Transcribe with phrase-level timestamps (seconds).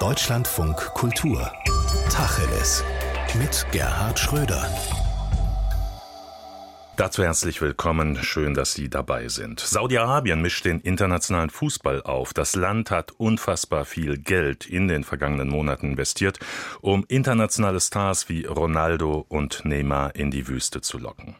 [0.00, 1.50] Deutschlandfunk Kultur.
[2.08, 2.84] Tacheles.
[3.36, 4.70] Mit Gerhard Schröder.
[6.94, 8.16] Dazu herzlich willkommen.
[8.22, 9.58] Schön, dass Sie dabei sind.
[9.58, 12.32] Saudi-Arabien mischt den internationalen Fußball auf.
[12.32, 16.38] Das Land hat unfassbar viel Geld in den vergangenen Monaten investiert,
[16.80, 21.34] um internationale Stars wie Ronaldo und Neymar in die Wüste zu locken.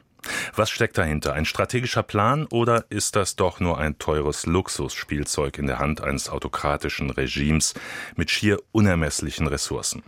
[0.54, 1.34] Was steckt dahinter?
[1.34, 6.28] Ein strategischer Plan oder ist das doch nur ein teures Luxusspielzeug in der Hand eines
[6.28, 7.74] autokratischen Regimes
[8.16, 10.02] mit schier unermesslichen Ressourcen?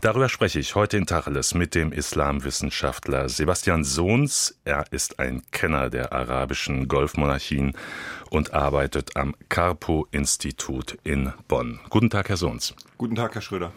[0.00, 4.58] Darüber spreche ich heute in Tacheles mit dem Islamwissenschaftler Sebastian Sohns.
[4.64, 7.76] Er ist ein Kenner der arabischen Golfmonarchien
[8.30, 11.80] und arbeitet am Carpo-Institut in Bonn.
[11.90, 12.74] Guten Tag, Herr Sohns.
[12.96, 13.72] Guten Tag, Herr Schröder.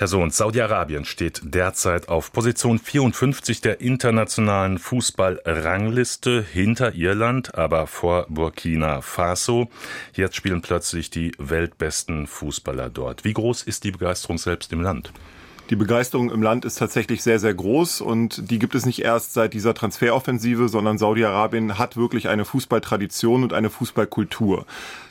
[0.00, 8.26] Herr Sohn, Saudi-Arabien steht derzeit auf Position 54 der internationalen Fußballrangliste hinter Irland, aber vor
[8.28, 9.68] Burkina Faso.
[10.14, 13.24] Jetzt spielen plötzlich die weltbesten Fußballer dort.
[13.24, 15.12] Wie groß ist die Begeisterung selbst im Land?
[15.70, 19.34] Die Begeisterung im Land ist tatsächlich sehr, sehr groß und die gibt es nicht erst
[19.34, 24.64] seit dieser Transferoffensive, sondern Saudi-Arabien hat wirklich eine Fußballtradition und eine Fußballkultur.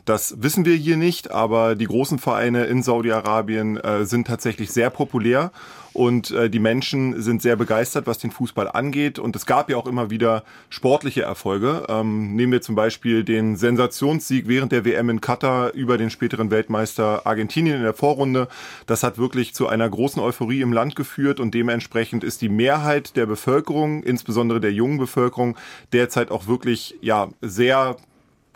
[0.07, 4.89] Das wissen wir hier nicht, aber die großen Vereine in Saudi-Arabien äh, sind tatsächlich sehr
[4.89, 5.51] populär
[5.91, 9.19] und äh, die Menschen sind sehr begeistert, was den Fußball angeht.
[9.19, 11.87] Und es gab ja auch immer wieder sportliche Erfolge.
[11.89, 16.51] Ähm, nehmen wir zum Beispiel den Sensationssieg während der WM in Katar über den späteren
[16.51, 18.47] Weltmeister Argentinien in der Vorrunde.
[18.85, 23.17] Das hat wirklich zu einer großen Euphorie im Land geführt und dementsprechend ist die Mehrheit
[23.17, 25.57] der Bevölkerung, insbesondere der jungen Bevölkerung,
[25.91, 27.97] derzeit auch wirklich ja sehr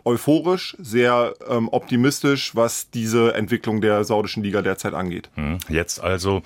[0.05, 5.29] euphorisch, sehr ähm, optimistisch, was diese Entwicklung der saudischen Liga derzeit angeht.
[5.35, 6.41] Hm, jetzt also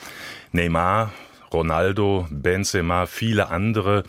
[0.52, 1.12] Neymar,
[1.56, 4.04] Ronaldo, Benzema, viele andere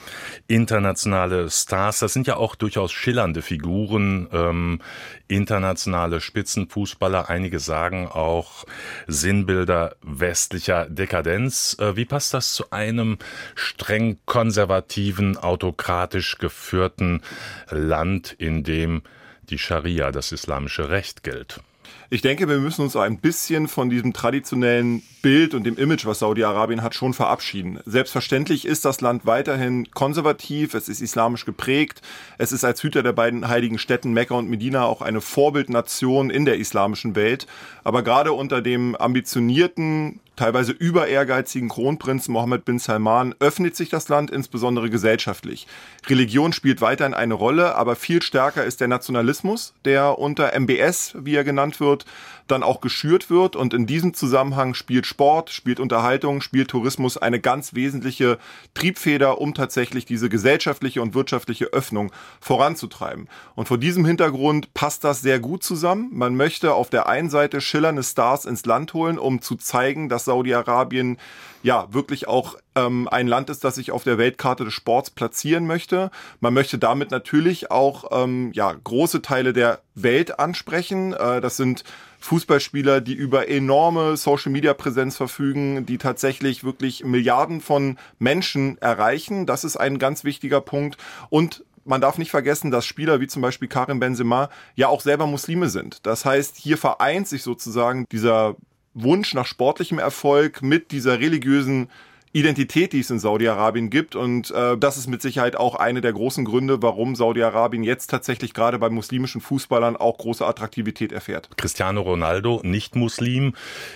[0.48, 2.00] internationale Stars.
[2.00, 4.80] Das sind ja auch durchaus schillernde Figuren, ähm,
[5.28, 7.30] internationale Spitzenfußballer.
[7.30, 8.64] Einige sagen auch
[9.06, 11.76] Sinnbilder westlicher Dekadenz.
[11.78, 13.18] Äh, wie passt das zu einem
[13.54, 17.22] streng konservativen, autokratisch geführten
[17.70, 19.02] Land, in dem
[19.50, 21.60] die Scharia, das islamische Recht, gilt.
[22.08, 26.20] Ich denke, wir müssen uns ein bisschen von diesem traditionellen Bild und dem Image, was
[26.20, 27.80] Saudi-Arabien hat, schon verabschieden.
[27.84, 32.02] Selbstverständlich ist das Land weiterhin konservativ, es ist islamisch geprägt,
[32.38, 36.44] es ist als Hüter der beiden heiligen Städten Mekka und Medina auch eine Vorbildnation in
[36.44, 37.48] der islamischen Welt.
[37.82, 44.08] Aber gerade unter dem ambitionierten, teilweise über ehrgeizigen Kronprinz Mohammed bin Salman öffnet sich das
[44.08, 45.66] Land insbesondere gesellschaftlich.
[46.06, 51.34] Religion spielt weiterhin eine Rolle, aber viel stärker ist der Nationalismus, der unter MBS, wie
[51.34, 52.04] er genannt wird,
[52.48, 53.56] dann auch geschürt wird.
[53.56, 58.38] Und in diesem Zusammenhang spielt Sport, spielt Unterhaltung, spielt Tourismus eine ganz wesentliche
[58.74, 63.28] Triebfeder, um tatsächlich diese gesellschaftliche und wirtschaftliche Öffnung voranzutreiben.
[63.54, 66.10] Und vor diesem Hintergrund passt das sehr gut zusammen.
[66.12, 70.24] Man möchte auf der einen Seite schillernde Stars ins Land holen, um zu zeigen, dass
[70.26, 71.16] Saudi-Arabien
[71.62, 75.66] ja wirklich auch ähm, ein Land ist, das sich auf der Weltkarte des Sports platzieren
[75.66, 76.10] möchte.
[76.40, 81.14] Man möchte damit natürlich auch ähm, ja große Teile der Welt ansprechen.
[81.14, 81.82] Äh, das sind
[82.20, 89.46] Fußballspieler, die über enorme Social-Media-Präsenz verfügen, die tatsächlich wirklich Milliarden von Menschen erreichen.
[89.46, 90.96] Das ist ein ganz wichtiger Punkt.
[91.30, 95.26] Und man darf nicht vergessen, dass Spieler wie zum Beispiel Karim Benzema ja auch selber
[95.26, 96.04] Muslime sind.
[96.04, 98.56] Das heißt, hier vereint sich sozusagen dieser
[98.96, 101.88] Wunsch nach sportlichem Erfolg mit dieser religiösen
[102.32, 104.14] Identität, die es in Saudi-Arabien gibt.
[104.14, 108.52] Und äh, das ist mit Sicherheit auch eine der großen Gründe, warum Saudi-Arabien jetzt tatsächlich
[108.52, 111.48] gerade bei muslimischen Fußballern auch große Attraktivität erfährt.
[111.56, 113.54] Cristiano Ronaldo, nicht Muslim,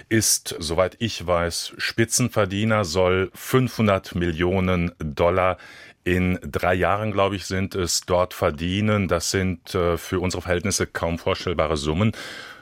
[0.09, 5.59] ist, soweit ich weiß, Spitzenverdiener, soll 500 Millionen Dollar
[6.05, 9.07] in drei Jahren, glaube ich, sind es dort verdienen.
[9.07, 12.13] Das sind äh, für unsere Verhältnisse kaum vorstellbare Summen.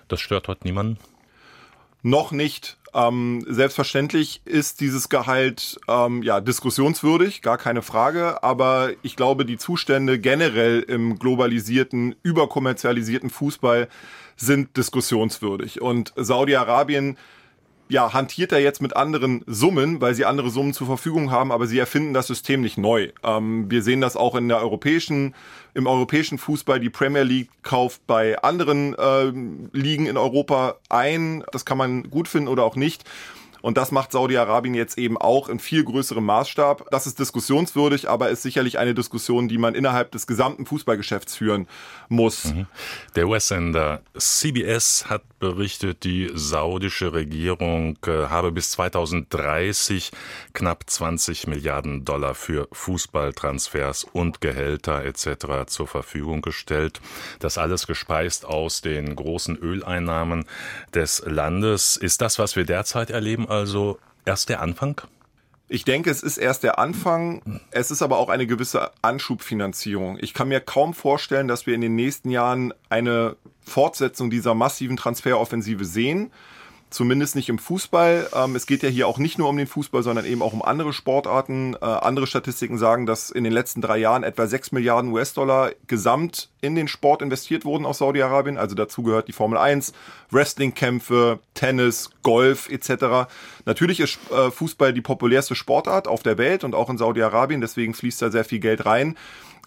[0.09, 0.99] Das stört dort niemanden?
[2.08, 2.78] Noch nicht.
[2.94, 8.42] Ähm, selbstverständlich ist dieses Gehalt ähm, ja diskussionswürdig, gar keine Frage.
[8.42, 13.88] Aber ich glaube, die Zustände generell im globalisierten, überkommerzialisierten Fußball
[14.36, 15.82] sind diskussionswürdig.
[15.82, 17.19] Und Saudi-Arabien
[17.88, 21.67] ja, hantiert er jetzt mit anderen Summen, weil sie andere Summen zur Verfügung haben, aber
[21.67, 23.11] sie erfinden das System nicht neu.
[23.23, 25.35] Ähm, wir sehen das auch in der europäischen,
[25.75, 26.81] im europäischen Fußball.
[26.81, 29.32] Die Premier League kauft bei anderen äh,
[29.76, 31.44] Ligen in Europa ein.
[31.52, 33.05] Das kann man gut finden oder auch nicht.
[33.62, 36.88] Und das macht Saudi-Arabien jetzt eben auch in viel größerem Maßstab.
[36.90, 41.66] Das ist diskussionswürdig, aber ist sicherlich eine Diskussion, die man innerhalb des gesamten Fußballgeschäfts führen
[42.08, 42.46] muss.
[42.46, 42.66] Mhm.
[43.16, 50.11] Der US-Sender CBS hat berichtet, die saudische Regierung äh, habe bis 2030
[50.52, 55.66] knapp 20 Milliarden Dollar für Fußballtransfers und Gehälter etc.
[55.66, 57.00] zur Verfügung gestellt.
[57.38, 60.44] Das alles gespeist aus den großen Öleinnahmen
[60.94, 61.96] des Landes.
[61.96, 65.00] Ist das, was wir derzeit erleben, also erst der Anfang?
[65.71, 67.61] Ich denke, es ist erst der Anfang.
[67.71, 70.17] Es ist aber auch eine gewisse Anschubfinanzierung.
[70.21, 74.97] Ich kann mir kaum vorstellen, dass wir in den nächsten Jahren eine Fortsetzung dieser massiven
[74.97, 76.31] Transferoffensive sehen.
[76.90, 78.31] Zumindest nicht im Fußball.
[78.35, 80.62] Ähm, es geht ja hier auch nicht nur um den Fußball, sondern eben auch um
[80.62, 81.75] andere Sportarten.
[81.75, 86.49] Äh, andere Statistiken sagen, dass in den letzten drei Jahren etwa 6 Milliarden US-Dollar gesamt
[86.62, 88.56] in den Sport investiert wurden aus Saudi-Arabien.
[88.56, 89.93] Also dazu gehört die Formel 1,
[90.31, 93.29] Wrestlingkämpfe, Tennis, Golf etc.
[93.67, 97.61] Natürlich ist äh, Fußball die populärste Sportart auf der Welt und auch in Saudi-Arabien.
[97.61, 99.17] Deswegen fließt da sehr viel Geld rein.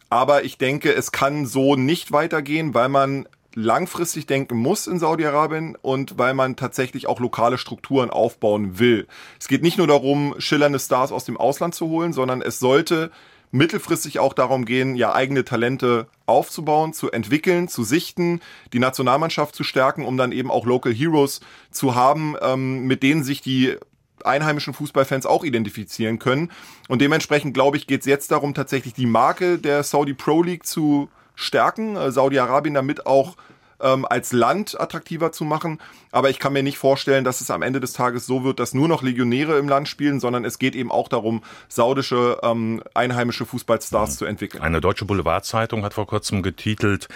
[0.09, 5.77] Aber ich denke, es kann so nicht weitergehen, weil man langfristig denken muss in Saudi-Arabien
[5.81, 9.07] und weil man tatsächlich auch lokale Strukturen aufbauen will.
[9.39, 13.11] Es geht nicht nur darum, schillernde Stars aus dem Ausland zu holen, sondern es sollte
[13.51, 18.39] mittelfristig auch darum gehen, ja eigene Talente aufzubauen, zu entwickeln, zu sichten,
[18.71, 23.23] die Nationalmannschaft zu stärken, um dann eben auch Local Heroes zu haben, ähm, mit denen
[23.23, 23.75] sich die
[24.23, 26.51] einheimischen Fußballfans auch identifizieren können.
[26.87, 30.65] Und dementsprechend, glaube ich, geht es jetzt darum, tatsächlich die Marke der Saudi Pro League
[30.65, 33.35] zu stärken, äh, Saudi-Arabien damit auch
[33.81, 35.79] ähm, als Land attraktiver zu machen.
[36.11, 38.73] Aber ich kann mir nicht vorstellen, dass es am Ende des Tages so wird, dass
[38.73, 43.45] nur noch Legionäre im Land spielen, sondern es geht eben auch darum, saudische ähm, einheimische
[43.45, 44.15] Fußballstars mhm.
[44.15, 44.63] zu entwickeln.
[44.63, 47.07] Eine deutsche Boulevardzeitung hat vor kurzem getitelt,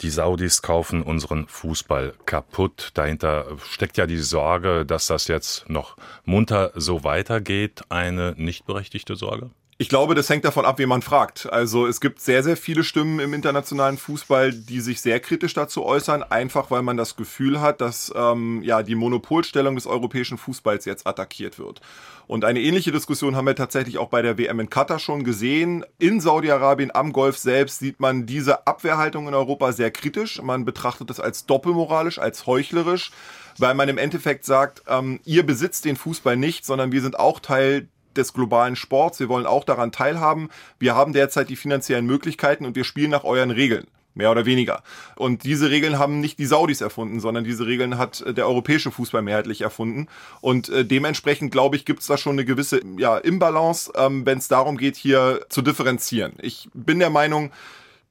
[0.00, 2.90] die Saudis kaufen unseren Fußball kaputt.
[2.94, 7.82] Dahinter steckt ja die Sorge, dass das jetzt noch munter so weitergeht.
[7.88, 9.50] Eine nicht berechtigte Sorge?
[9.80, 11.52] Ich glaube, das hängt davon ab, wie man fragt.
[11.52, 15.84] Also es gibt sehr, sehr viele Stimmen im internationalen Fußball, die sich sehr kritisch dazu
[15.84, 20.84] äußern, einfach weil man das Gefühl hat, dass ähm, ja die Monopolstellung des europäischen Fußballs
[20.84, 21.80] jetzt attackiert wird.
[22.26, 25.84] Und eine ähnliche Diskussion haben wir tatsächlich auch bei der WM in Katar schon gesehen.
[26.00, 30.42] In Saudi-Arabien am Golf selbst sieht man diese Abwehrhaltung in Europa sehr kritisch.
[30.42, 33.12] Man betrachtet es als doppelmoralisch, als heuchlerisch
[33.60, 37.40] weil man im Endeffekt sagt, ähm, ihr besitzt den Fußball nicht, sondern wir sind auch
[37.40, 39.20] Teil des globalen Sports.
[39.20, 40.48] Wir wollen auch daran teilhaben.
[40.78, 43.86] Wir haben derzeit die finanziellen Möglichkeiten und wir spielen nach euren Regeln
[44.18, 44.82] mehr oder weniger.
[45.16, 48.90] Und diese Regeln haben nicht die Saudis erfunden, sondern diese Regeln hat äh, der europäische
[48.90, 50.08] Fußball mehrheitlich erfunden.
[50.42, 54.38] Und äh, dementsprechend, glaube ich, gibt es da schon eine gewisse ja, Imbalance, ähm, wenn
[54.38, 56.32] es darum geht, hier zu differenzieren.
[56.42, 57.52] Ich bin der Meinung,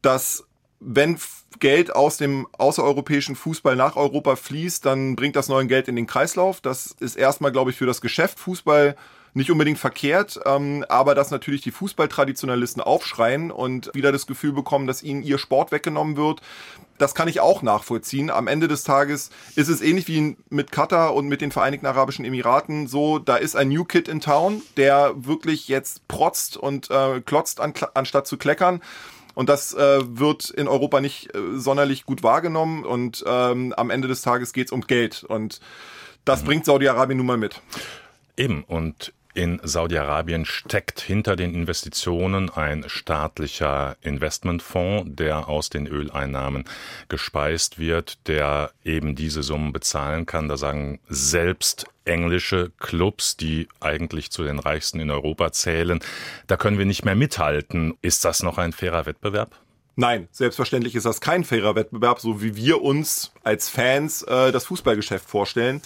[0.02, 0.46] dass
[0.80, 1.18] wenn
[1.60, 6.08] Geld aus dem außereuropäischen Fußball nach Europa fließt, dann bringt das neuen Geld in den
[6.08, 6.62] Kreislauf.
[6.62, 8.96] Das ist erstmal, glaube ich, für das Geschäft Fußball
[9.38, 14.88] nicht unbedingt verkehrt, ähm, aber dass natürlich die Fußballtraditionalisten aufschreien und wieder das Gefühl bekommen,
[14.88, 16.42] dass ihnen ihr Sport weggenommen wird.
[16.98, 18.32] Das kann ich auch nachvollziehen.
[18.32, 22.26] Am Ende des Tages ist es ähnlich wie mit Katar und mit den Vereinigten Arabischen
[22.26, 27.22] Emiraten so, da ist ein New Kid in Town, der wirklich jetzt protzt und äh,
[27.22, 28.82] klotzt an, anstatt zu kleckern.
[29.36, 32.84] Und das äh, wird in Europa nicht äh, sonderlich gut wahrgenommen.
[32.84, 35.24] Und ähm, am Ende des Tages geht es um Geld.
[35.24, 35.60] Und
[36.26, 36.48] das mhm.
[36.48, 37.62] bringt Saudi-Arabien nun mal mit.
[38.36, 38.64] Eben.
[38.64, 46.66] Und in Saudi-Arabien steckt hinter den Investitionen ein staatlicher Investmentfonds, der aus den Öleinnahmen
[47.08, 50.50] gespeist wird, der eben diese Summen bezahlen kann.
[50.50, 56.00] Da sagen selbst englische Clubs, die eigentlich zu den reichsten in Europa zählen,
[56.48, 57.94] da können wir nicht mehr mithalten.
[58.02, 59.52] Ist das noch ein fairer Wettbewerb?
[59.96, 64.66] Nein, selbstverständlich ist das kein fairer Wettbewerb, so wie wir uns als Fans äh, das
[64.66, 65.82] Fußballgeschäft vorstellen.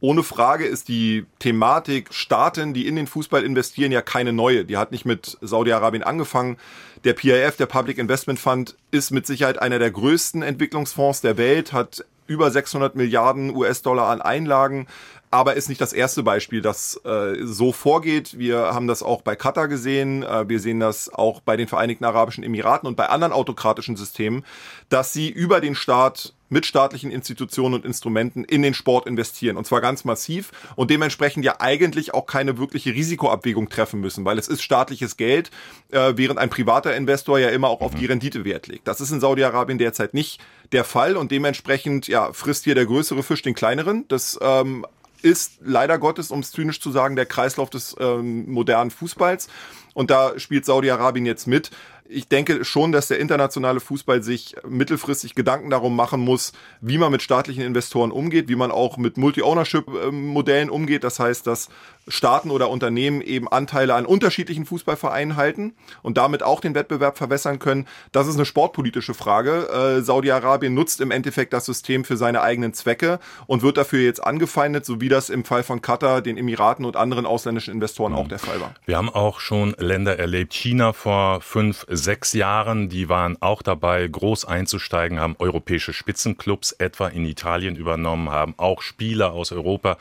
[0.00, 4.64] Ohne Frage ist die Thematik Staaten, die in den Fußball investieren, ja keine neue.
[4.64, 6.56] Die hat nicht mit Saudi-Arabien angefangen.
[7.02, 11.72] Der PIF, der Public Investment Fund, ist mit Sicherheit einer der größten Entwicklungsfonds der Welt,
[11.72, 14.86] hat über 600 Milliarden US-Dollar an Einlagen,
[15.30, 18.38] aber ist nicht das erste Beispiel, das äh, so vorgeht.
[18.38, 22.04] Wir haben das auch bei Katar gesehen, äh, wir sehen das auch bei den Vereinigten
[22.04, 24.44] Arabischen Emiraten und bei anderen autokratischen Systemen,
[24.90, 29.56] dass sie über den Staat mit staatlichen Institutionen und Instrumenten in den Sport investieren.
[29.56, 34.38] Und zwar ganz massiv und dementsprechend ja eigentlich auch keine wirkliche Risikoabwägung treffen müssen, weil
[34.38, 35.50] es ist staatliches Geld,
[35.90, 38.10] äh, während ein privater Investor ja immer auch auf die mhm.
[38.10, 38.88] Rendite Wert legt.
[38.88, 40.40] Das ist in Saudi-Arabien derzeit nicht
[40.72, 44.06] der Fall und dementsprechend ja frisst hier der größere Fisch den kleineren.
[44.08, 44.86] Das ähm,
[45.22, 49.48] ist leider Gottes, um es zynisch zu sagen, der Kreislauf des ähm, modernen Fußballs.
[49.94, 51.70] Und da spielt Saudi-Arabien jetzt mit.
[52.08, 57.12] Ich denke schon, dass der internationale Fußball sich mittelfristig Gedanken darum machen muss, wie man
[57.12, 61.04] mit staatlichen Investoren umgeht, wie man auch mit Multi-Ownership-Modellen umgeht.
[61.04, 61.68] Das heißt, dass
[62.08, 67.58] Staaten oder Unternehmen eben Anteile an unterschiedlichen Fußballvereinen halten und damit auch den Wettbewerb verwässern
[67.58, 67.86] können.
[68.12, 69.68] Das ist eine sportpolitische Frage.
[69.68, 74.24] Äh, Saudi-Arabien nutzt im Endeffekt das System für seine eigenen Zwecke und wird dafür jetzt
[74.24, 78.18] angefeindet, so wie das im Fall von Katar, den Emiraten und anderen ausländischen Investoren mhm.
[78.18, 78.74] auch der Fall war.
[78.86, 84.06] Wir haben auch schon Länder erlebt, China vor fünf, sechs Jahren, die waren auch dabei,
[84.06, 89.98] groß einzusteigen, haben europäische Spitzenclubs etwa in Italien übernommen, haben auch Spieler aus Europa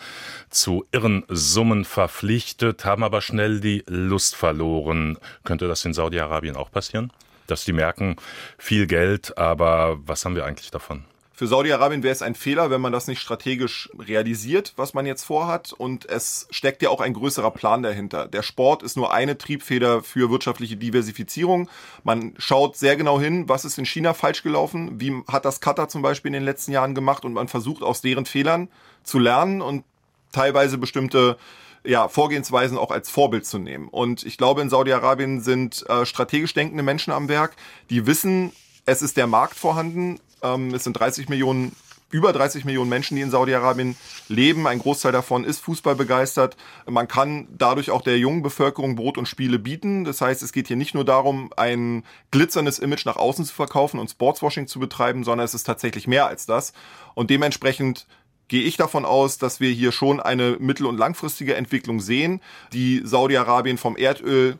[0.50, 5.18] zu irren Summen verpflichtet, haben aber schnell die Lust verloren.
[5.44, 7.12] Könnte das in Saudi-Arabien auch passieren?
[7.48, 8.16] Dass die merken,
[8.58, 11.06] viel Geld, aber was haben wir eigentlich davon?
[11.38, 15.24] Für Saudi-Arabien wäre es ein Fehler, wenn man das nicht strategisch realisiert, was man jetzt
[15.24, 15.72] vorhat.
[15.72, 18.28] Und es steckt ja auch ein größerer Plan dahinter.
[18.28, 21.70] Der Sport ist nur eine Triebfeder für wirtschaftliche Diversifizierung.
[22.04, 25.90] Man schaut sehr genau hin, was ist in China falsch gelaufen, wie hat das Katar
[25.90, 28.68] zum Beispiel in den letzten Jahren gemacht und man versucht aus deren Fehlern
[29.04, 29.84] zu lernen und
[30.32, 31.38] teilweise bestimmte
[31.84, 33.90] ja, Vorgehensweisen auch als Vorbild zu nehmen.
[33.90, 37.56] Und ich glaube, in Saudi-Arabien sind äh, strategisch denkende Menschen am Werk,
[37.92, 38.54] die wissen,
[38.88, 40.20] es ist der Markt vorhanden.
[40.42, 41.76] Ähm, es sind 30 Millionen,
[42.10, 43.98] über 30 Millionen Menschen, die in Saudi-Arabien
[44.30, 44.68] leben.
[44.68, 46.56] Ein Großteil davon ist Fußball begeistert.
[46.86, 50.06] Man kann dadurch auch der jungen Bevölkerung Brot und Spiele bieten.
[50.06, 54.00] Das heißt, es geht hier nicht nur darum, ein glitzerndes Image nach außen zu verkaufen
[54.00, 56.74] und Sportswashing zu betreiben, sondern es ist tatsächlich mehr als das.
[57.14, 58.08] Und dementsprechend
[58.48, 62.42] gehe ich davon aus, dass wir hier schon eine mittel- und langfristige Entwicklung sehen,
[62.72, 64.58] die Saudi-Arabien vom Erdöl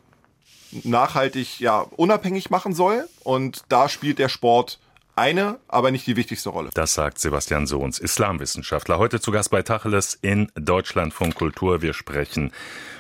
[0.84, 3.08] nachhaltig ja unabhängig machen soll.
[3.24, 4.80] Und da spielt der Sport
[5.18, 6.70] eine, aber nicht die wichtigste Rolle.
[6.74, 9.00] Das sagt Sebastian Sohns, Islamwissenschaftler.
[9.00, 11.82] Heute zu Gast bei Tacheles in Deutschlandfunk Kultur.
[11.82, 12.52] Wir sprechen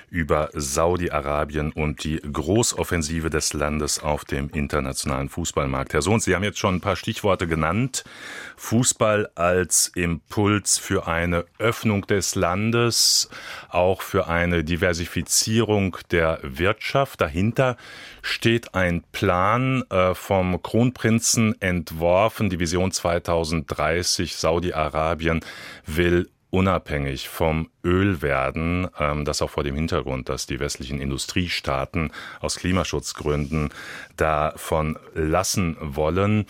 [0.10, 5.94] über Saudi-Arabien und die Großoffensive des Landes auf dem internationalen Fußballmarkt.
[5.94, 8.04] Herr Sohns, Sie haben jetzt schon ein paar Stichworte genannt.
[8.56, 13.30] Fußball als Impuls für eine Öffnung des Landes,
[13.70, 17.22] auch für eine Diversifizierung der Wirtschaft.
[17.22, 17.76] Dahinter
[18.22, 24.36] steht ein Plan äh, vom Kronprinzen entworfen, die Vision 2030.
[24.36, 25.42] Saudi-Arabien
[25.86, 32.12] will unabhängig vom Öl werden, ähm, das auch vor dem Hintergrund, dass die westlichen Industriestaaten
[32.40, 33.70] aus Klimaschutzgründen
[34.16, 36.46] davon lassen wollen.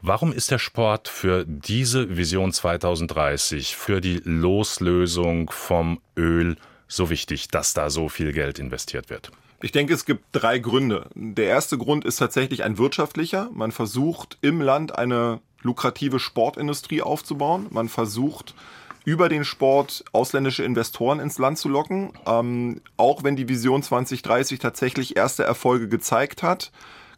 [0.00, 6.56] Warum ist der Sport für diese Vision 2030, für die Loslösung vom Öl
[6.88, 9.30] so wichtig, dass da so viel Geld investiert wird?
[9.62, 11.06] Ich denke, es gibt drei Gründe.
[11.14, 13.48] Der erste Grund ist tatsächlich ein wirtschaftlicher.
[13.52, 17.68] Man versucht im Land eine lukrative Sportindustrie aufzubauen.
[17.70, 18.56] Man versucht
[19.04, 22.12] über den Sport ausländische Investoren ins Land zu locken.
[22.26, 26.70] Ähm, auch wenn die Vision 2030 tatsächlich erste Erfolge gezeigt hat.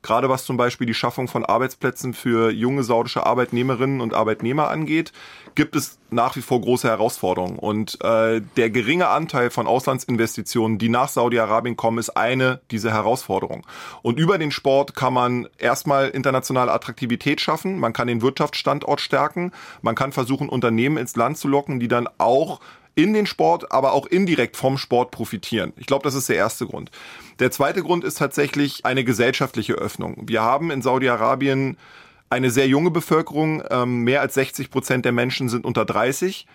[0.05, 5.13] Gerade was zum Beispiel die Schaffung von Arbeitsplätzen für junge saudische Arbeitnehmerinnen und Arbeitnehmer angeht,
[5.55, 7.59] gibt es nach wie vor große Herausforderungen.
[7.59, 13.63] Und äh, der geringe Anteil von Auslandsinvestitionen, die nach Saudi-Arabien kommen, ist eine dieser Herausforderungen.
[14.03, 19.53] Und über den Sport kann man erstmal internationale Attraktivität schaffen, man kann den Wirtschaftsstandort stärken,
[19.81, 22.61] man kann versuchen, Unternehmen ins Land zu locken, die dann auch
[22.95, 25.73] in den Sport, aber auch indirekt vom Sport profitieren.
[25.77, 26.91] Ich glaube, das ist der erste Grund.
[27.39, 30.23] Der zweite Grund ist tatsächlich eine gesellschaftliche Öffnung.
[30.27, 31.77] Wir haben in Saudi-Arabien
[32.31, 33.63] eine sehr junge Bevölkerung.
[33.71, 36.47] Ähm, mehr als 60 Prozent der Menschen sind unter 30.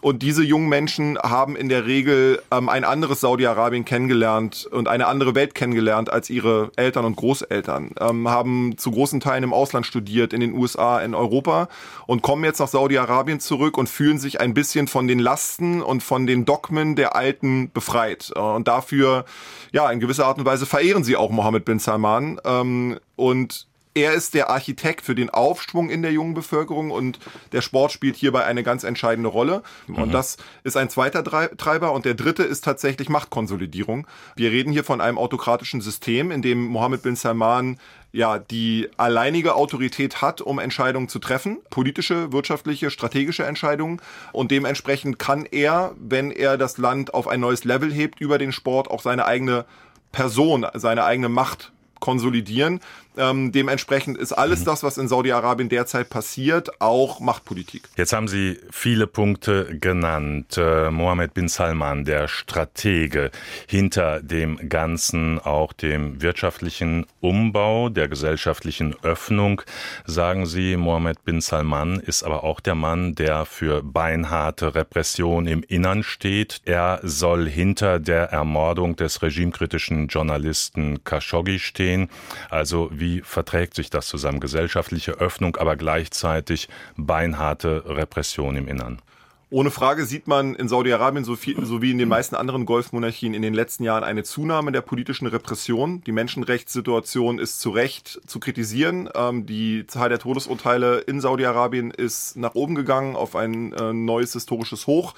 [0.00, 5.06] Und diese jungen Menschen haben in der Regel ähm, ein anderes Saudi-Arabien kennengelernt und eine
[5.06, 9.86] andere Welt kennengelernt als ihre Eltern und Großeltern, ähm, haben zu großen Teilen im Ausland
[9.86, 11.68] studiert, in den USA, in Europa
[12.06, 16.02] und kommen jetzt nach Saudi-Arabien zurück und fühlen sich ein bisschen von den Lasten und
[16.02, 18.32] von den Dogmen der Alten befreit.
[18.34, 19.24] Äh, und dafür,
[19.70, 22.40] ja, in gewisser Art und Weise verehren sie auch Mohammed bin Salman.
[22.44, 27.18] Ähm, und er ist der Architekt für den Aufschwung in der jungen Bevölkerung und
[27.52, 29.62] der Sport spielt hierbei eine ganz entscheidende Rolle.
[29.86, 29.96] Mhm.
[29.96, 31.92] Und das ist ein zweiter Treiber.
[31.92, 34.06] Und der dritte ist tatsächlich Machtkonsolidierung.
[34.34, 37.78] Wir reden hier von einem autokratischen System, in dem Mohammed bin Salman
[38.12, 44.00] ja die alleinige Autorität hat, um Entscheidungen zu treffen, politische, wirtschaftliche, strategische Entscheidungen.
[44.32, 48.52] Und dementsprechend kann er, wenn er das Land auf ein neues Level hebt, über den
[48.52, 49.64] Sport auch seine eigene
[50.12, 52.80] Person, seine eigene Macht konsolidieren.
[53.16, 54.64] Ähm, dementsprechend ist alles mhm.
[54.64, 57.82] das, was in Saudi-Arabien derzeit passiert, auch Machtpolitik.
[57.96, 60.56] Jetzt haben Sie viele Punkte genannt.
[60.56, 63.30] Äh, Mohammed bin Salman, der Stratege
[63.66, 69.62] hinter dem Ganzen, auch dem wirtschaftlichen Umbau, der gesellschaftlichen Öffnung.
[70.06, 75.62] Sagen Sie, Mohammed bin Salman ist aber auch der Mann, der für beinharte Repression im
[75.62, 76.62] Innern steht.
[76.64, 82.08] Er soll hinter der Ermordung des regimekritischen Journalisten Khashoggi stehen.
[82.50, 84.38] Also Wie verträgt sich das zusammen?
[84.38, 89.02] Gesellschaftliche Öffnung, aber gleichzeitig beinharte Repression im Innern.
[89.50, 93.54] Ohne Frage sieht man in Saudi-Arabien so, so in den meisten anderen Golfmonarchien in den
[93.54, 96.04] letzten Jahren eine Zunahme der politischen Repression.
[96.04, 99.08] Die Menschenrechtssituation ist zu Recht zu kritisieren.
[99.16, 104.32] Ähm, die Zahl der Todesurteile in Saudi-Arabien ist nach oben gegangen auf ein äh, neues
[104.34, 105.14] historisches Hoch.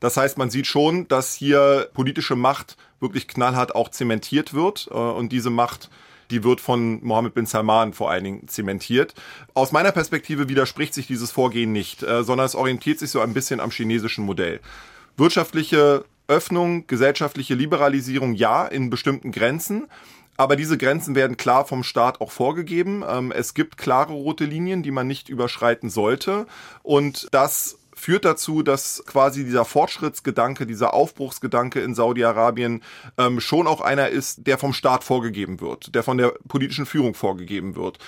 [0.00, 4.94] Das heißt, man sieht schon, dass hier politische Macht wirklich knallhart auch zementiert wird äh,
[4.94, 5.88] und diese Macht
[6.30, 9.14] die wird von Mohammed bin Salman vor allen Dingen zementiert.
[9.54, 13.34] Aus meiner Perspektive widerspricht sich dieses Vorgehen nicht, äh, sondern es orientiert sich so ein
[13.34, 14.60] bisschen am chinesischen Modell.
[15.16, 19.88] Wirtschaftliche Öffnung, gesellschaftliche Liberalisierung, ja, in bestimmten Grenzen.
[20.36, 23.02] Aber diese Grenzen werden klar vom Staat auch vorgegeben.
[23.08, 26.46] Ähm, es gibt klare rote Linien, die man nicht überschreiten sollte.
[26.84, 32.82] Und das führt dazu, dass quasi dieser Fortschrittsgedanke, dieser Aufbruchsgedanke in Saudi-Arabien
[33.18, 37.14] ähm, schon auch einer ist, der vom Staat vorgegeben wird, der von der politischen Führung
[37.14, 37.98] vorgegeben wird.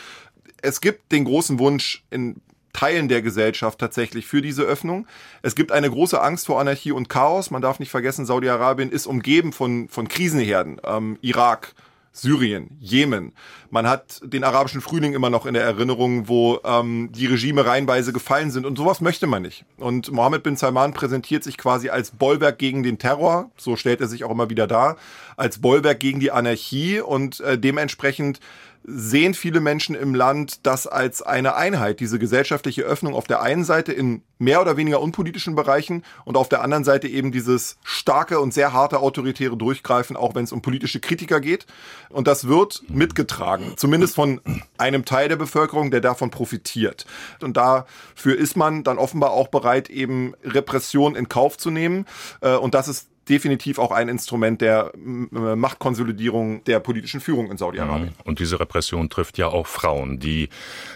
[0.62, 2.40] Es gibt den großen Wunsch in
[2.72, 5.06] Teilen der Gesellschaft tatsächlich für diese Öffnung.
[5.42, 7.50] Es gibt eine große Angst vor Anarchie und Chaos.
[7.50, 10.80] Man darf nicht vergessen, Saudi-Arabien ist umgeben von, von Krisenherden.
[10.84, 11.74] Ähm, Irak,
[12.12, 13.32] Syrien, Jemen.
[13.70, 18.12] Man hat den arabischen Frühling immer noch in der Erinnerung, wo ähm, die Regime reihenweise
[18.12, 19.64] gefallen sind und sowas möchte man nicht.
[19.76, 24.08] Und Mohammed bin Salman präsentiert sich quasi als Bollwerk gegen den Terror, so stellt er
[24.08, 24.96] sich auch immer wieder dar,
[25.36, 28.40] als Bollwerk gegen die Anarchie und äh, dementsprechend
[28.84, 33.64] sehen viele Menschen im Land das als eine Einheit, diese gesellschaftliche Öffnung auf der einen
[33.64, 38.40] Seite in mehr oder weniger unpolitischen Bereichen und auf der anderen Seite eben dieses starke
[38.40, 41.66] und sehr harte autoritäre Durchgreifen, auch wenn es um politische Kritiker geht.
[42.08, 44.40] Und das wird mitgetragen, zumindest von
[44.78, 47.04] einem Teil der Bevölkerung, der davon profitiert.
[47.42, 52.06] Und dafür ist man dann offenbar auch bereit, eben Repression in Kauf zu nehmen.
[52.40, 58.08] Äh, und das ist definitiv auch ein Instrument der Machtkonsolidierung der politischen Führung in Saudi-Arabien.
[58.08, 58.24] Mhm.
[58.24, 60.48] Und diese Repression trifft ja auch Frauen, die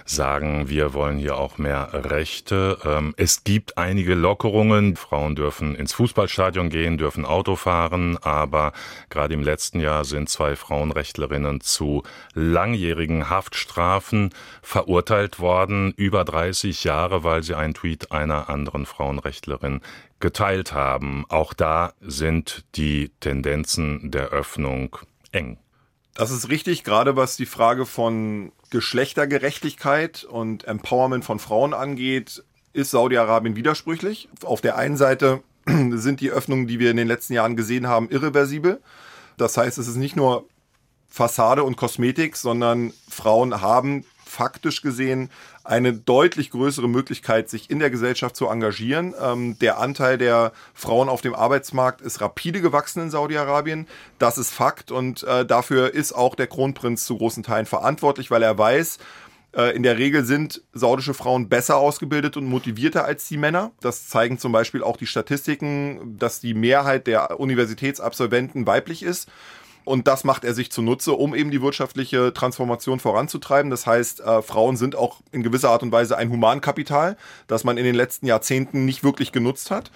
[0.04, 2.78] sagen, wir wollen hier auch mehr Rechte.
[2.84, 4.96] Ähm, es gibt einige Lockerungen.
[4.96, 8.72] Frauen dürfen ins Fußballstadion gehen, dürfen Auto fahren, aber
[9.10, 12.02] gerade im letzten Jahr sind zwei Frauenrechtlerinnen zu
[12.34, 19.80] langjährigen Haftstrafen verurteilt worden, über 30 Jahre, weil sie einen Tweet einer anderen Frauenrechtlerin
[20.24, 21.26] geteilt haben.
[21.28, 24.96] Auch da sind die Tendenzen der Öffnung
[25.32, 25.58] eng.
[26.14, 32.90] Das ist richtig, gerade was die Frage von Geschlechtergerechtigkeit und Empowerment von Frauen angeht, ist
[32.92, 34.30] Saudi-Arabien widersprüchlich.
[34.42, 38.08] Auf der einen Seite sind die Öffnungen, die wir in den letzten Jahren gesehen haben,
[38.08, 38.80] irreversibel.
[39.36, 40.48] Das heißt, es ist nicht nur
[41.06, 45.28] Fassade und Kosmetik, sondern Frauen haben faktisch gesehen
[45.64, 49.14] eine deutlich größere Möglichkeit, sich in der Gesellschaft zu engagieren.
[49.20, 53.86] Ähm, der Anteil der Frauen auf dem Arbeitsmarkt ist rapide gewachsen in Saudi-Arabien.
[54.18, 58.42] Das ist Fakt und äh, dafür ist auch der Kronprinz zu großen Teilen verantwortlich, weil
[58.42, 58.98] er weiß,
[59.56, 63.72] äh, in der Regel sind saudische Frauen besser ausgebildet und motivierter als die Männer.
[63.80, 69.28] Das zeigen zum Beispiel auch die Statistiken, dass die Mehrheit der Universitätsabsolventen weiblich ist.
[69.84, 73.70] Und das macht er sich zunutze, um eben die wirtschaftliche Transformation voranzutreiben.
[73.70, 77.16] Das heißt, äh, Frauen sind auch in gewisser Art und Weise ein Humankapital,
[77.46, 79.90] das man in den letzten Jahrzehnten nicht wirklich genutzt hat.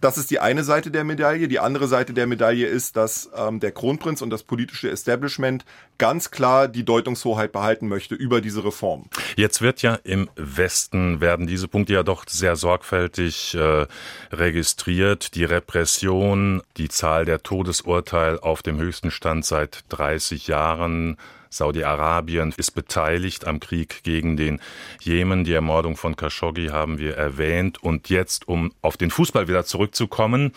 [0.00, 1.48] Das ist die eine Seite der Medaille.
[1.48, 5.64] Die andere Seite der Medaille ist, dass ähm, der Kronprinz und das politische Establishment
[5.98, 9.06] ganz klar die Deutungshoheit behalten möchte über diese Reform.
[9.36, 13.86] Jetzt wird ja im Westen werden diese Punkte ja doch sehr sorgfältig äh,
[14.32, 15.34] registriert.
[15.34, 21.16] Die Repression, die Zahl der Todesurteile auf dem höchsten Stand seit 30 Jahren
[21.56, 24.60] Saudi-Arabien ist beteiligt am Krieg gegen den
[25.00, 25.44] Jemen.
[25.44, 27.82] Die Ermordung von Khashoggi haben wir erwähnt.
[27.82, 30.52] Und jetzt, um auf den Fußball wieder zurückzukommen,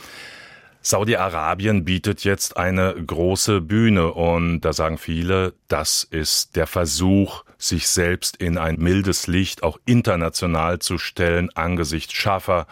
[0.82, 7.88] Saudi-Arabien bietet jetzt eine große Bühne und da sagen viele, das ist der Versuch, sich
[7.88, 12.66] selbst in ein mildes Licht auch international zu stellen angesichts scharfer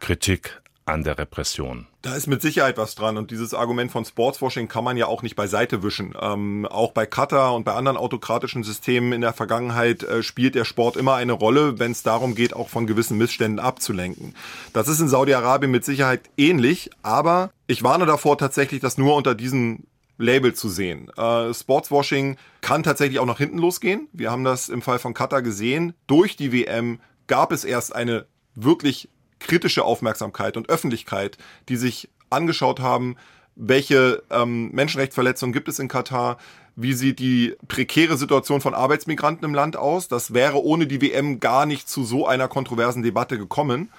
[0.00, 1.86] Kritik an der Repression.
[2.04, 5.22] Da ist mit Sicherheit was dran und dieses Argument von Sportswashing kann man ja auch
[5.22, 6.14] nicht beiseite wischen.
[6.20, 10.66] Ähm, auch bei Katar und bei anderen autokratischen Systemen in der Vergangenheit äh, spielt der
[10.66, 14.34] Sport immer eine Rolle, wenn es darum geht, auch von gewissen Missständen abzulenken.
[14.74, 19.34] Das ist in Saudi-Arabien mit Sicherheit ähnlich, aber ich warne davor tatsächlich, das nur unter
[19.34, 19.86] diesen
[20.18, 21.10] Label zu sehen.
[21.16, 24.08] Äh, Sportswashing kann tatsächlich auch nach hinten losgehen.
[24.12, 25.94] Wir haben das im Fall von Katar gesehen.
[26.06, 29.08] Durch die WM gab es erst eine wirklich
[29.44, 33.16] kritische Aufmerksamkeit und Öffentlichkeit, die sich angeschaut haben,
[33.56, 36.38] welche ähm, Menschenrechtsverletzungen gibt es in Katar,
[36.76, 40.08] wie sieht die prekäre Situation von Arbeitsmigranten im Land aus.
[40.08, 43.90] Das wäre ohne die WM gar nicht zu so einer kontroversen Debatte gekommen.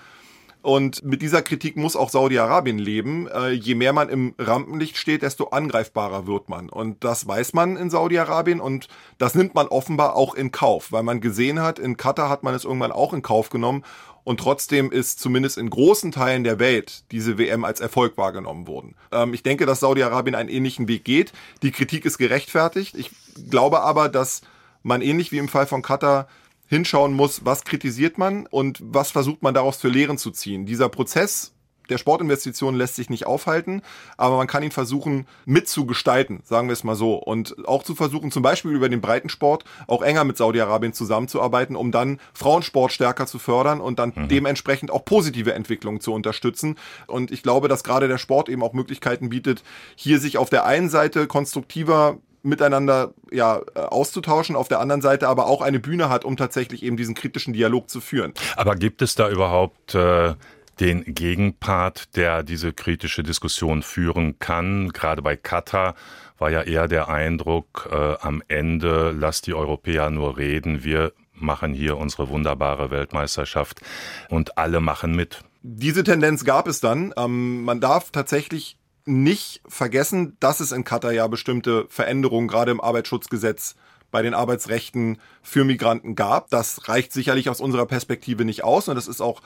[0.65, 3.27] Und mit dieser Kritik muss auch Saudi-Arabien leben.
[3.27, 6.69] Äh, je mehr man im Rampenlicht steht, desto angreifbarer wird man.
[6.69, 8.87] Und das weiß man in Saudi-Arabien und
[9.19, 12.55] das nimmt man offenbar auch in Kauf, weil man gesehen hat, in Katar hat man
[12.55, 13.83] es irgendwann auch in Kauf genommen.
[14.25, 18.95] Und trotzdem ist zumindest in großen Teilen der Welt diese WM als Erfolg wahrgenommen worden.
[19.11, 21.31] Ähm, ich denke, dass Saudi-Arabien einen ähnlichen Weg geht.
[21.61, 22.95] Die Kritik ist gerechtfertigt.
[22.97, 23.11] Ich
[23.49, 24.41] glaube aber, dass
[24.81, 26.27] man ähnlich wie im Fall von Katar
[26.67, 30.65] hinschauen muss, was kritisiert man und was versucht man daraus für Lehren zu ziehen.
[30.65, 31.53] Dieser Prozess
[31.89, 33.81] der Sportinvestitionen lässt sich nicht aufhalten,
[34.17, 37.15] aber man kann ihn versuchen mitzugestalten, sagen wir es mal so.
[37.15, 41.91] Und auch zu versuchen, zum Beispiel über den Breitensport auch enger mit Saudi-Arabien zusammenzuarbeiten, um
[41.91, 44.27] dann Frauensport stärker zu fördern und dann mhm.
[44.27, 46.77] dementsprechend auch positive Entwicklungen zu unterstützen.
[47.07, 49.63] Und ich glaube, dass gerade der Sport eben auch Möglichkeiten bietet,
[49.95, 55.27] hier sich auf der einen Seite konstruktiver miteinander ja äh, auszutauschen, auf der anderen Seite
[55.27, 58.33] aber auch eine Bühne hat, um tatsächlich eben diesen kritischen Dialog zu führen.
[58.55, 60.35] Aber gibt es da überhaupt äh,
[60.79, 64.89] den Gegenpart, der diese kritische Diskussion führen kann?
[64.89, 65.95] Gerade bei Katar
[66.37, 71.73] war ja eher der Eindruck, äh, am Ende lasst die Europäer nur reden, wir machen
[71.73, 73.81] hier unsere wunderbare Weltmeisterschaft
[74.29, 75.41] und alle machen mit.
[75.61, 77.13] Diese Tendenz gab es dann.
[77.17, 82.81] Ähm, man darf tatsächlich nicht vergessen, dass es in Katar ja bestimmte Veränderungen gerade im
[82.81, 83.75] Arbeitsschutzgesetz
[84.11, 86.49] bei den Arbeitsrechten für Migranten gab.
[86.49, 89.41] Das reicht sicherlich aus unserer Perspektive nicht aus und das ist auch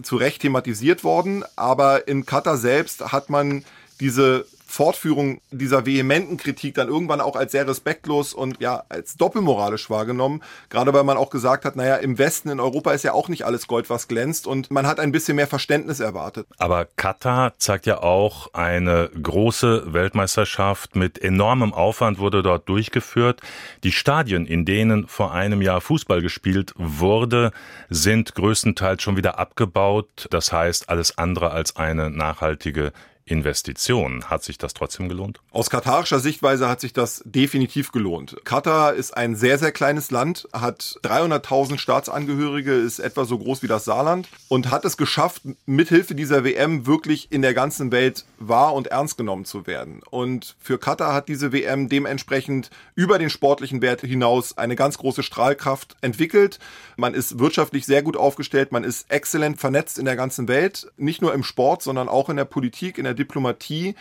[0.00, 1.44] zu Recht thematisiert worden.
[1.56, 3.64] Aber in Katar selbst hat man
[4.00, 9.90] diese Fortführung dieser vehementen Kritik dann irgendwann auch als sehr respektlos und ja, als doppelmoralisch
[9.90, 10.42] wahrgenommen.
[10.70, 13.44] Gerade weil man auch gesagt hat, naja, im Westen, in Europa ist ja auch nicht
[13.44, 16.46] alles Gold, was glänzt und man hat ein bisschen mehr Verständnis erwartet.
[16.56, 23.42] Aber Katar zeigt ja auch eine große Weltmeisterschaft mit enormem Aufwand wurde dort durchgeführt.
[23.84, 27.52] Die Stadien, in denen vor einem Jahr Fußball gespielt wurde,
[27.90, 30.28] sind größtenteils schon wieder abgebaut.
[30.30, 34.24] Das heißt, alles andere als eine nachhaltige Investition.
[34.24, 35.40] Hat sich das trotzdem gelohnt?
[35.50, 38.36] Aus katarischer Sichtweise hat sich das definitiv gelohnt.
[38.44, 43.68] Katar ist ein sehr, sehr kleines Land, hat 300.000 Staatsangehörige, ist etwa so groß wie
[43.68, 48.74] das Saarland und hat es geschafft, mithilfe dieser WM wirklich in der ganzen Welt wahr
[48.74, 50.00] und ernst genommen zu werden.
[50.10, 55.22] Und für Katar hat diese WM dementsprechend über den sportlichen Wert hinaus eine ganz große
[55.22, 56.58] Strahlkraft entwickelt.
[56.96, 61.22] Man ist wirtschaftlich sehr gut aufgestellt, man ist exzellent vernetzt in der ganzen Welt, nicht
[61.22, 63.94] nur im Sport, sondern auch in der Politik, in der Diplomatie.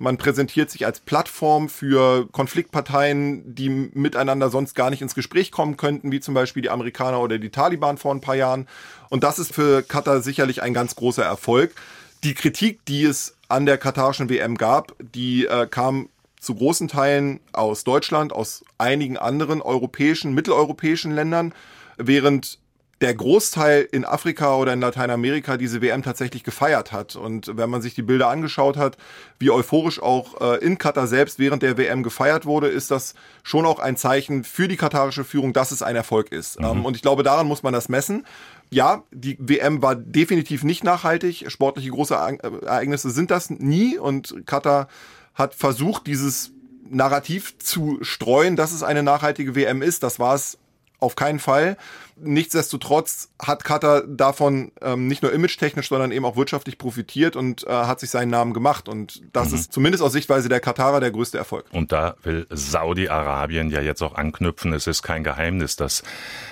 [0.00, 5.76] Man präsentiert sich als Plattform für Konfliktparteien, die miteinander sonst gar nicht ins Gespräch kommen
[5.76, 8.68] könnten, wie zum Beispiel die Amerikaner oder die Taliban vor ein paar Jahren.
[9.10, 11.74] Und das ist für Katar sicherlich ein ganz großer Erfolg.
[12.22, 16.08] Die Kritik, die es an der katarischen WM gab, die äh, kam
[16.40, 21.52] zu großen Teilen aus Deutschland, aus einigen anderen europäischen, mitteleuropäischen Ländern,
[21.96, 22.58] während
[23.00, 27.14] der Großteil in Afrika oder in Lateinamerika diese WM tatsächlich gefeiert hat.
[27.14, 28.96] Und wenn man sich die Bilder angeschaut hat,
[29.38, 33.66] wie euphorisch auch äh, in Katar selbst während der WM gefeiert wurde, ist das schon
[33.66, 36.58] auch ein Zeichen für die katarische Führung, dass es ein Erfolg ist.
[36.58, 36.66] Mhm.
[36.66, 38.26] Ähm, und ich glaube, daran muss man das messen.
[38.70, 41.44] Ja, die WM war definitiv nicht nachhaltig.
[41.50, 43.96] Sportliche große Ereignisse sind das nie.
[43.96, 44.88] Und Katar
[45.34, 46.50] hat versucht, dieses
[46.90, 50.02] Narrativ zu streuen, dass es eine nachhaltige WM ist.
[50.02, 50.58] Das war es
[51.00, 51.76] auf keinen Fall.
[52.16, 57.70] Nichtsdestotrotz hat Katar davon ähm, nicht nur image-technisch, sondern eben auch wirtschaftlich profitiert und äh,
[57.70, 58.88] hat sich seinen Namen gemacht.
[58.88, 59.54] Und das mhm.
[59.54, 61.66] ist zumindest aus Sichtweise der Katarer der größte Erfolg.
[61.70, 64.72] Und da will Saudi-Arabien ja jetzt auch anknüpfen.
[64.72, 66.02] Es ist kein Geheimnis, dass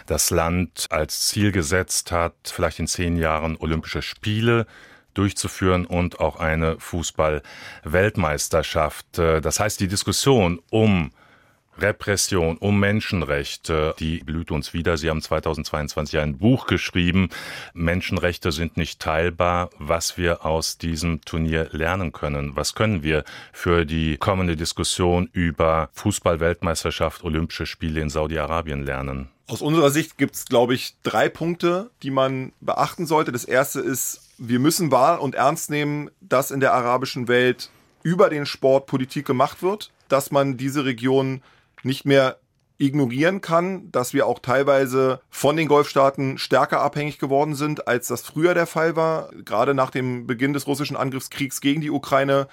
[0.06, 4.68] das Land als Ziel gesetzt hat, vielleicht in zehn Jahren Olympische Spiele
[5.14, 9.18] durchzuführen und auch eine Fußball-Weltmeisterschaft.
[9.18, 11.10] Äh, das heißt, die Diskussion um
[11.78, 14.96] Repression, um Menschenrechte, die blüht uns wieder.
[14.96, 17.28] Sie haben 2022 ein Buch geschrieben.
[17.74, 19.70] Menschenrechte sind nicht teilbar.
[19.78, 22.56] Was wir aus diesem Turnier lernen können.
[22.56, 29.28] Was können wir für die kommende Diskussion über Fußball-Weltmeisterschaft, Olympische Spiele in Saudi-Arabien lernen?
[29.48, 33.30] Aus unserer Sicht gibt es, glaube ich, drei Punkte, die man beachten sollte.
[33.30, 37.70] Das erste ist, wir müssen wahr und ernst nehmen, dass in der arabischen Welt
[38.02, 41.42] über den Sport Politik gemacht wird, dass man diese Region
[41.86, 42.38] nicht mehr
[42.78, 48.22] ignorieren kann, dass wir auch teilweise von den Golfstaaten stärker abhängig geworden sind, als das
[48.22, 49.30] früher der Fall war.
[49.44, 52.48] Gerade nach dem Beginn des russischen Angriffskriegs gegen die Ukraine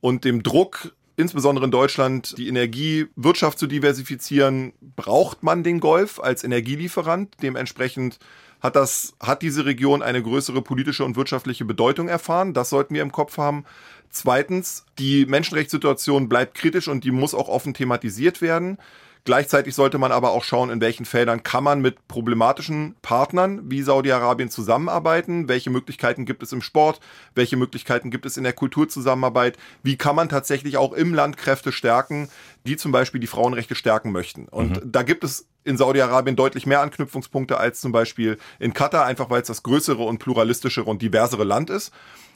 [0.00, 6.42] und dem Druck, insbesondere in Deutschland, die Energiewirtschaft zu diversifizieren, braucht man den Golf als
[6.42, 7.36] Energielieferant.
[7.42, 8.18] Dementsprechend
[8.60, 12.54] hat das, hat diese Region eine größere politische und wirtschaftliche Bedeutung erfahren.
[12.54, 13.64] Das sollten wir im Kopf haben.
[14.10, 18.78] Zweitens, die Menschenrechtssituation bleibt kritisch und die muss auch offen thematisiert werden.
[19.24, 23.82] Gleichzeitig sollte man aber auch schauen, in welchen Feldern kann man mit problematischen Partnern wie
[23.82, 27.00] Saudi-Arabien zusammenarbeiten, welche Möglichkeiten gibt es im Sport,
[27.34, 31.70] welche Möglichkeiten gibt es in der Kulturzusammenarbeit, wie kann man tatsächlich auch im Land Kräfte
[31.70, 32.30] stärken,
[32.66, 34.48] die zum Beispiel die Frauenrechte stärken möchten.
[34.48, 34.92] Und mhm.
[34.92, 39.42] da gibt es in Saudi-Arabien deutlich mehr Anknüpfungspunkte als zum Beispiel in Katar, einfach weil
[39.42, 41.92] es das größere und pluralistischere und diversere Land ist.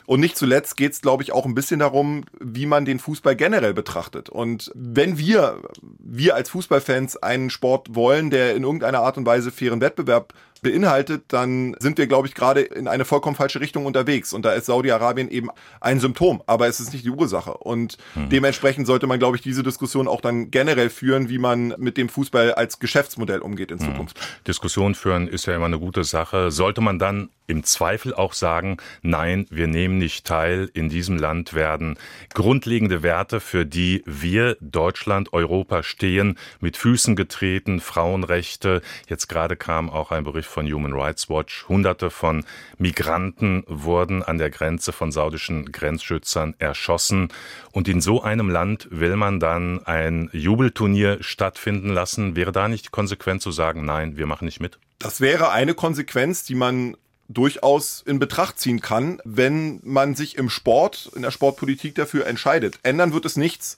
[0.07, 3.37] Und nicht zuletzt geht es, glaube ich, auch ein bisschen darum, wie man den Fußball
[3.37, 4.29] generell betrachtet.
[4.29, 5.63] Und wenn wir,
[5.99, 11.27] wir als Fußballfans einen Sport wollen, der in irgendeiner Art und Weise fairen Wettbewerb beinhaltet,
[11.29, 14.33] dann sind wir, glaube ich, gerade in eine vollkommen falsche Richtung unterwegs.
[14.33, 15.51] Und da ist Saudi-Arabien eben
[15.81, 17.55] ein Symptom, aber es ist nicht die Ursache.
[17.59, 18.31] Und hm.
[18.31, 22.09] dementsprechend sollte man, glaube ich, diese Diskussion auch dann generell führen, wie man mit dem
[22.09, 23.87] Fußball als Geschäftsmodell umgeht in hm.
[23.87, 24.19] Zukunft.
[24.19, 24.25] Hm.
[24.49, 26.51] Diskussion führen ist ja immer eine gute Sache.
[26.51, 30.71] Sollte man dann im Zweifel auch sagen, nein, wir nehmen nicht teil.
[30.73, 31.99] In diesem Land werden
[32.33, 38.81] grundlegende Werte, für die wir Deutschland, Europa stehen, mit Füßen getreten, Frauenrechte.
[39.09, 41.69] Jetzt gerade kam auch ein Bericht von Human Rights Watch.
[41.69, 42.45] Hunderte von
[42.79, 47.29] Migranten wurden an der Grenze von saudischen Grenzschützern erschossen.
[47.73, 52.37] Und in so einem Land will man dann ein Jubelturnier stattfinden lassen.
[52.37, 54.79] Wäre da nicht konsequent zu sagen, nein, wir machen nicht mit?
[55.01, 56.97] Das wäre eine Konsequenz, die man
[57.29, 62.79] durchaus in Betracht ziehen kann, wenn man sich im Sport, in der Sportpolitik dafür entscheidet.
[62.85, 63.77] Ändern wird es nichts,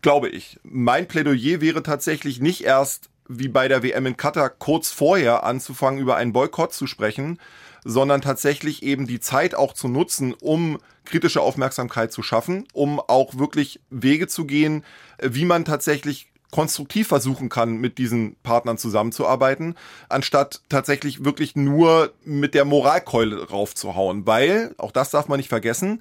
[0.00, 0.60] glaube ich.
[0.62, 6.00] Mein Plädoyer wäre tatsächlich nicht erst wie bei der WM in Katar kurz vorher anzufangen,
[6.00, 7.38] über einen Boykott zu sprechen,
[7.84, 13.38] sondern tatsächlich eben die Zeit auch zu nutzen, um kritische Aufmerksamkeit zu schaffen, um auch
[13.38, 14.84] wirklich Wege zu gehen,
[15.22, 19.74] wie man tatsächlich konstruktiv versuchen kann, mit diesen Partnern zusammenzuarbeiten,
[20.08, 24.24] anstatt tatsächlich wirklich nur mit der Moralkeule raufzuhauen.
[24.24, 26.00] Weil, auch das darf man nicht vergessen,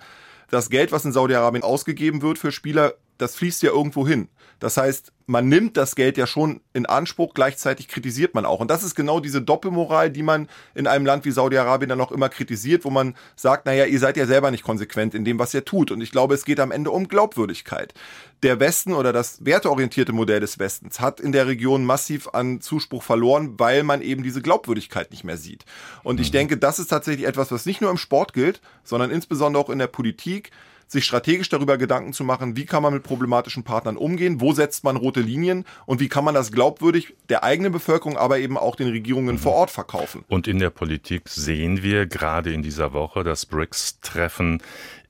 [0.52, 4.28] das Geld, was in Saudi-Arabien ausgegeben wird für Spieler, das fließt ja irgendwo hin.
[4.60, 8.60] Das heißt, man nimmt das Geld ja schon in Anspruch, gleichzeitig kritisiert man auch.
[8.60, 12.12] Und das ist genau diese Doppelmoral, die man in einem Land wie Saudi-Arabien dann auch
[12.12, 15.54] immer kritisiert, wo man sagt, naja, ihr seid ja selber nicht konsequent in dem, was
[15.54, 15.92] ihr tut.
[15.92, 17.94] Und ich glaube, es geht am Ende um Glaubwürdigkeit.
[18.42, 23.04] Der Westen oder das werteorientierte Modell des Westens hat in der Region massiv an Zuspruch
[23.04, 25.66] verloren, weil man eben diese Glaubwürdigkeit nicht mehr sieht.
[26.04, 26.34] Und ich mhm.
[26.34, 29.80] denke, das ist tatsächlich etwas, was nicht nur im Sport gilt, sondern insbesondere auch in
[29.80, 30.52] der Politik
[30.94, 34.84] sich strategisch darüber Gedanken zu machen, wie kann man mit problematischen Partnern umgehen, wo setzt
[34.84, 38.76] man rote Linien und wie kann man das glaubwürdig der eigenen Bevölkerung, aber eben auch
[38.76, 40.24] den Regierungen vor Ort verkaufen.
[40.30, 44.62] Und in der Politik sehen wir gerade in dieser Woche das BRICS-Treffen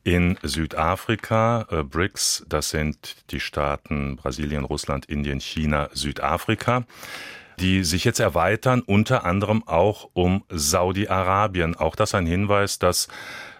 [0.04, 1.67] in Südafrika.
[1.69, 6.86] Äh, BRICS, das sind die Staaten Brasilien, Russland, Indien, China, Südafrika
[7.60, 11.76] die sich jetzt erweitern, unter anderem auch um Saudi-Arabien.
[11.76, 13.08] Auch das ein Hinweis, dass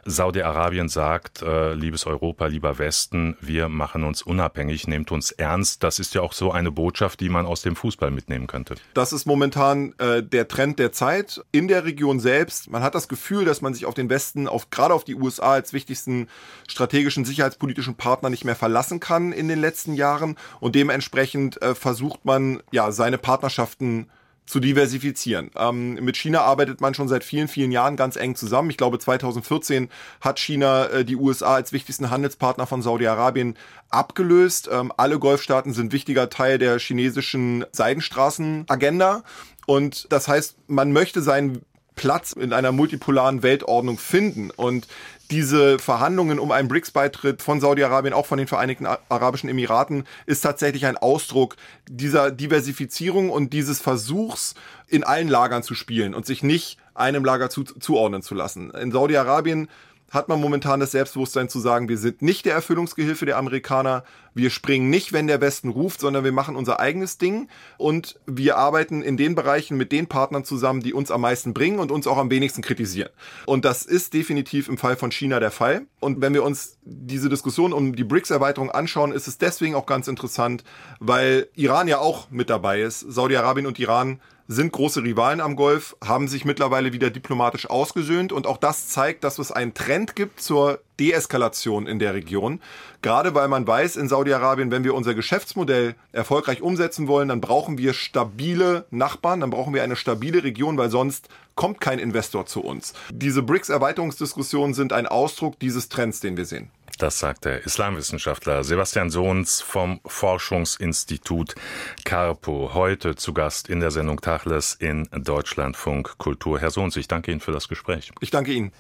[0.06, 5.84] Saudi-Arabien sagt, äh, liebes Europa, lieber Westen, wir machen uns unabhängig, nehmt uns ernst.
[5.84, 8.76] Das ist ja auch so eine Botschaft, die man aus dem Fußball mitnehmen könnte.
[8.94, 12.70] Das ist momentan äh, der Trend der Zeit in der Region selbst.
[12.70, 15.54] Man hat das Gefühl, dass man sich auf den Westen, auf, gerade auf die USA
[15.54, 16.28] als wichtigsten
[16.68, 22.26] strategischen sicherheitspolitischen Partner nicht mehr verlassen kann in den letzten Jahren und dementsprechend äh, versucht
[22.26, 24.10] man ja seine Partnerschaften
[24.46, 25.52] zu diversifizieren.
[25.56, 28.70] Ähm, mit China arbeitet man schon seit vielen, vielen Jahren ganz eng zusammen.
[28.70, 29.90] Ich glaube, 2014
[30.22, 33.56] hat China äh, die USA als wichtigsten Handelspartner von Saudi-Arabien
[33.90, 34.70] abgelöst.
[34.72, 39.24] Ähm, alle Golfstaaten sind wichtiger Teil der chinesischen Seidenstraßenagenda.
[39.66, 41.62] Und das heißt, man möchte seinen
[41.96, 44.52] Platz in einer multipolaren Weltordnung finden.
[44.52, 44.88] Und
[45.34, 50.86] diese Verhandlungen um einen BRICS-Beitritt von Saudi-Arabien, auch von den Vereinigten Arabischen Emiraten, ist tatsächlich
[50.86, 51.56] ein Ausdruck
[51.90, 54.54] dieser Diversifizierung und dieses Versuchs,
[54.88, 58.70] in allen Lagern zu spielen und sich nicht einem Lager zu, zuordnen zu lassen.
[58.70, 59.70] In Saudi-Arabien
[60.14, 64.04] hat man momentan das Selbstbewusstsein zu sagen, wir sind nicht der Erfüllungsgehilfe der Amerikaner,
[64.36, 68.58] wir springen nicht, wenn der Westen ruft, sondern wir machen unser eigenes Ding und wir
[68.58, 72.06] arbeiten in den Bereichen mit den Partnern zusammen, die uns am meisten bringen und uns
[72.06, 73.10] auch am wenigsten kritisieren.
[73.48, 75.88] Und das ist definitiv im Fall von China der Fall.
[76.00, 80.08] Und wenn wir uns diese Diskussion um die BRICS-Erweiterung anschauen, ist es deswegen auch ganz
[80.08, 80.64] interessant,
[81.00, 83.00] weil Iran ja auch mit dabei ist.
[83.00, 84.20] Saudi-Arabien und Iran
[84.54, 89.24] sind große Rivalen am Golf, haben sich mittlerweile wieder diplomatisch ausgesöhnt und auch das zeigt,
[89.24, 92.62] dass es einen Trend gibt zur Deeskalation in der Region.
[93.02, 97.78] Gerade weil man weiß in Saudi-Arabien, wenn wir unser Geschäftsmodell erfolgreich umsetzen wollen, dann brauchen
[97.78, 102.62] wir stabile Nachbarn, dann brauchen wir eine stabile Region, weil sonst kommt kein Investor zu
[102.62, 102.94] uns.
[103.12, 106.70] Diese BRICS-Erweiterungsdiskussionen sind ein Ausdruck dieses Trends, den wir sehen.
[107.00, 111.56] Das sagt der Islamwissenschaftler Sebastian Sohns vom Forschungsinstitut
[112.04, 112.72] Carpo.
[112.74, 116.60] Heute zu Gast in der Sendung Tachles in Deutschlandfunk Kultur.
[116.60, 118.12] Herr Sohns, ich danke Ihnen für das Gespräch.
[118.20, 118.72] Ich danke Ihnen.